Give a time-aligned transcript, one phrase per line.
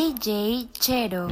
[0.00, 1.28] DJ Chero.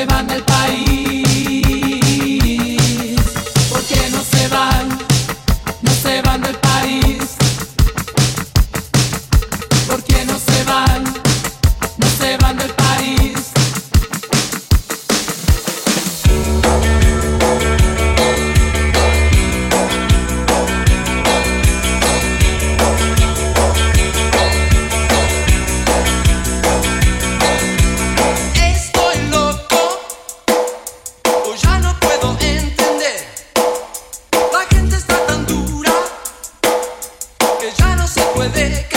[0.00, 0.99] Se van del país.
[38.10, 38.89] se puede.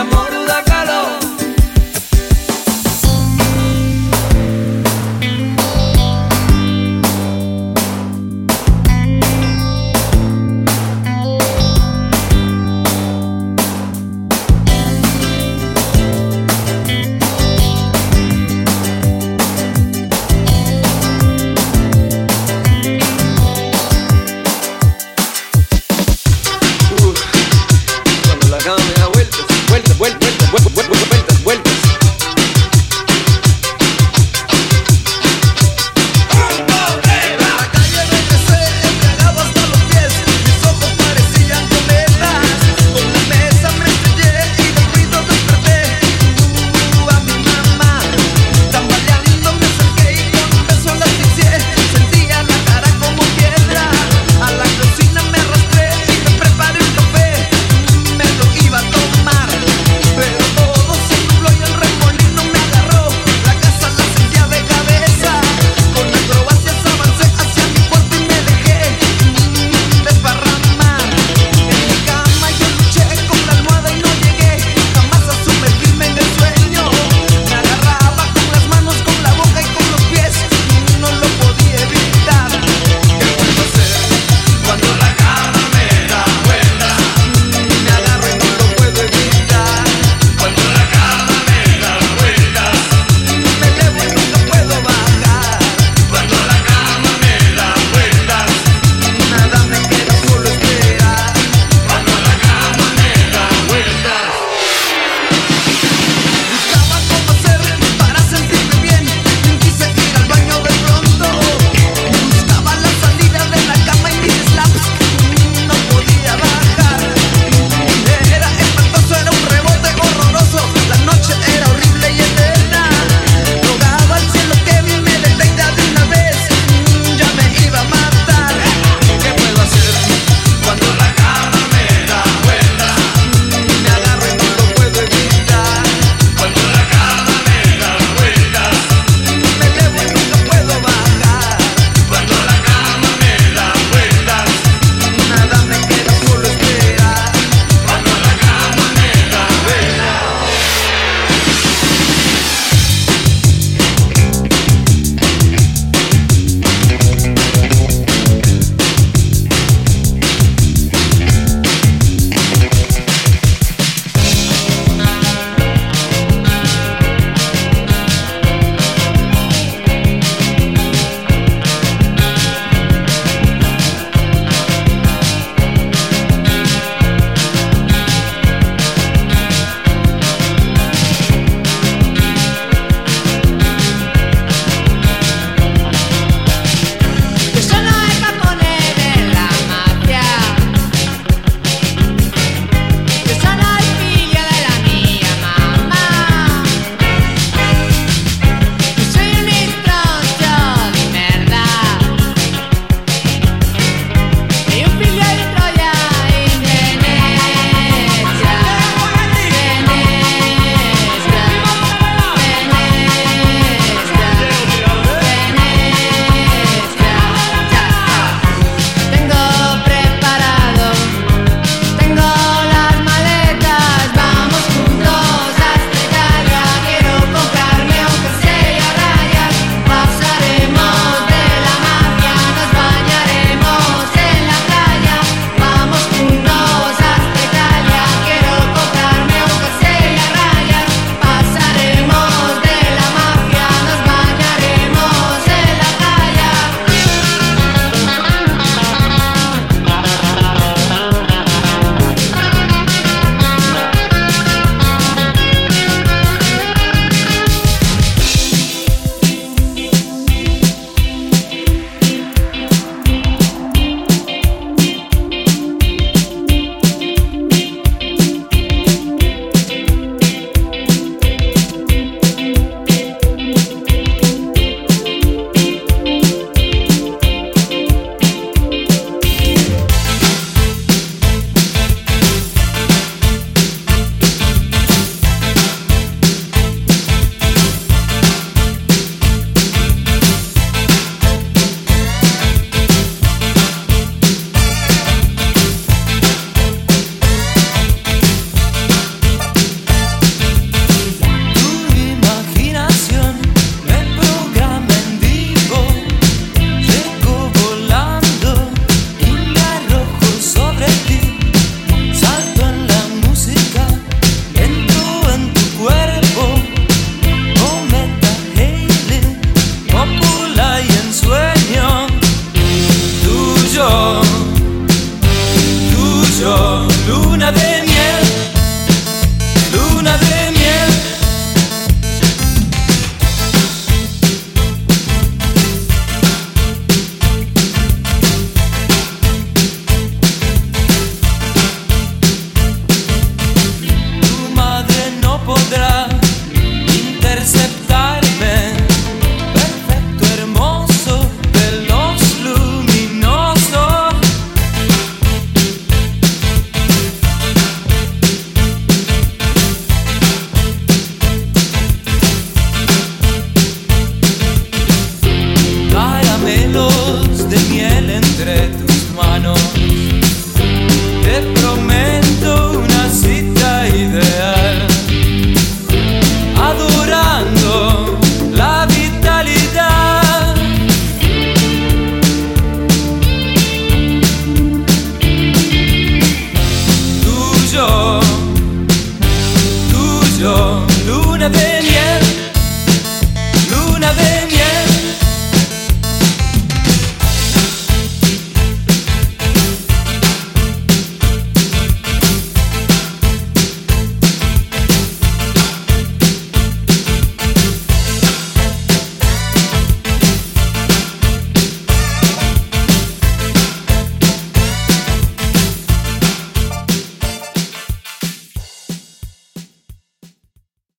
[0.00, 0.29] amor.